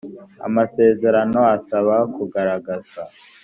[0.47, 3.01] amasezerano asaba kugaragazwa